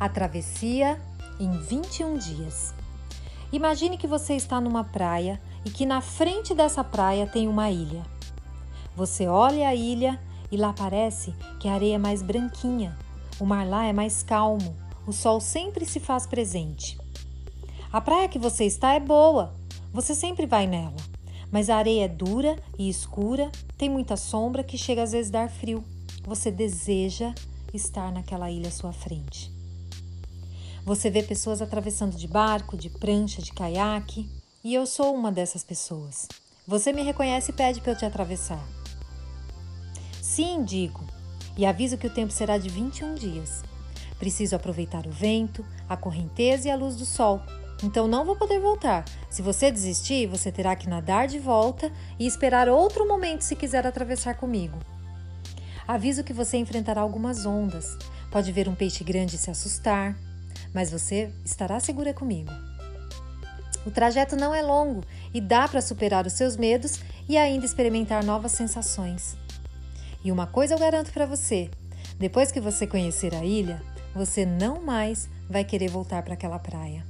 A 0.00 0.08
travessia 0.08 0.98
em 1.38 1.52
21 1.58 2.16
dias. 2.16 2.72
Imagine 3.52 3.98
que 3.98 4.06
você 4.06 4.32
está 4.32 4.58
numa 4.58 4.82
praia 4.82 5.38
e 5.62 5.68
que 5.68 5.84
na 5.84 6.00
frente 6.00 6.54
dessa 6.54 6.82
praia 6.82 7.26
tem 7.26 7.46
uma 7.46 7.70
ilha. 7.70 8.02
Você 8.96 9.26
olha 9.26 9.68
a 9.68 9.74
ilha 9.74 10.18
e 10.50 10.56
lá 10.56 10.72
parece 10.72 11.34
que 11.60 11.68
a 11.68 11.74
areia 11.74 11.96
é 11.96 11.98
mais 11.98 12.22
branquinha, 12.22 12.96
o 13.38 13.44
mar 13.44 13.68
lá 13.68 13.84
é 13.84 13.92
mais 13.92 14.22
calmo, 14.22 14.74
o 15.06 15.12
sol 15.12 15.38
sempre 15.38 15.84
se 15.84 16.00
faz 16.00 16.26
presente. 16.26 16.98
A 17.92 18.00
praia 18.00 18.26
que 18.26 18.38
você 18.38 18.64
está 18.64 18.94
é 18.94 19.00
boa, 19.00 19.54
você 19.92 20.14
sempre 20.14 20.46
vai 20.46 20.66
nela, 20.66 20.96
mas 21.52 21.68
a 21.68 21.76
areia 21.76 22.06
é 22.06 22.08
dura 22.08 22.56
e 22.78 22.88
escura, 22.88 23.52
tem 23.76 23.90
muita 23.90 24.16
sombra 24.16 24.64
que 24.64 24.78
chega 24.78 25.02
às 25.02 25.12
vezes 25.12 25.28
a 25.28 25.40
dar 25.42 25.50
frio. 25.50 25.84
Você 26.24 26.50
deseja 26.50 27.34
estar 27.74 28.10
naquela 28.10 28.50
ilha 28.50 28.68
à 28.68 28.72
sua 28.72 28.94
frente. 28.94 29.59
Você 30.90 31.08
vê 31.08 31.22
pessoas 31.22 31.62
atravessando 31.62 32.16
de 32.16 32.26
barco, 32.26 32.76
de 32.76 32.90
prancha, 32.90 33.40
de 33.40 33.52
caiaque, 33.52 34.28
e 34.64 34.74
eu 34.74 34.84
sou 34.86 35.14
uma 35.14 35.30
dessas 35.30 35.62
pessoas. 35.62 36.26
Você 36.66 36.92
me 36.92 37.04
reconhece 37.04 37.52
e 37.52 37.54
pede 37.54 37.80
para 37.80 37.92
eu 37.92 37.96
te 37.96 38.04
atravessar. 38.04 38.60
Sim, 40.20 40.64
digo, 40.64 41.06
e 41.56 41.64
aviso 41.64 41.96
que 41.96 42.08
o 42.08 42.12
tempo 42.12 42.32
será 42.32 42.58
de 42.58 42.68
21 42.68 43.14
dias. 43.14 43.62
Preciso 44.18 44.56
aproveitar 44.56 45.06
o 45.06 45.12
vento, 45.12 45.64
a 45.88 45.96
correnteza 45.96 46.66
e 46.66 46.72
a 46.72 46.76
luz 46.76 46.96
do 46.96 47.06
sol. 47.06 47.40
Então 47.84 48.08
não 48.08 48.24
vou 48.24 48.34
poder 48.34 48.58
voltar. 48.58 49.04
Se 49.30 49.42
você 49.42 49.70
desistir, 49.70 50.26
você 50.26 50.50
terá 50.50 50.74
que 50.74 50.88
nadar 50.88 51.28
de 51.28 51.38
volta 51.38 51.92
e 52.18 52.26
esperar 52.26 52.68
outro 52.68 53.06
momento 53.06 53.42
se 53.42 53.54
quiser 53.54 53.86
atravessar 53.86 54.34
comigo. 54.34 54.76
Aviso 55.86 56.24
que 56.24 56.32
você 56.32 56.56
enfrentará 56.56 57.00
algumas 57.00 57.46
ondas. 57.46 57.96
Pode 58.28 58.50
ver 58.50 58.68
um 58.68 58.74
peixe 58.74 59.04
grande 59.04 59.38
se 59.38 59.52
assustar, 59.52 60.16
mas 60.72 60.90
você 60.90 61.30
estará 61.44 61.78
segura 61.80 62.14
comigo. 62.14 62.50
O 63.86 63.90
trajeto 63.90 64.36
não 64.36 64.54
é 64.54 64.62
longo 64.62 65.02
e 65.32 65.40
dá 65.40 65.66
para 65.66 65.80
superar 65.80 66.26
os 66.26 66.34
seus 66.34 66.56
medos 66.56 67.00
e 67.28 67.36
ainda 67.36 67.64
experimentar 67.64 68.24
novas 68.24 68.52
sensações. 68.52 69.36
E 70.22 70.30
uma 70.30 70.46
coisa 70.46 70.74
eu 70.74 70.78
garanto 70.78 71.12
para 71.12 71.26
você: 71.26 71.70
depois 72.18 72.52
que 72.52 72.60
você 72.60 72.86
conhecer 72.86 73.34
a 73.34 73.44
ilha, 73.44 73.82
você 74.14 74.44
não 74.44 74.82
mais 74.82 75.28
vai 75.48 75.64
querer 75.64 75.88
voltar 75.88 76.22
para 76.22 76.34
aquela 76.34 76.58
praia. 76.58 77.04